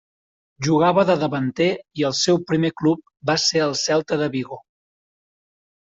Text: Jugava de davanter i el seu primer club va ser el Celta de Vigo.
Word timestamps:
Jugava 0.67 1.03
de 1.09 1.15
davanter 1.23 1.67
i 2.03 2.07
el 2.11 2.17
seu 2.21 2.41
primer 2.53 2.73
club 2.83 3.07
va 3.31 3.39
ser 3.47 3.65
el 3.71 3.79
Celta 3.87 4.23
de 4.27 4.35
Vigo. 4.39 4.63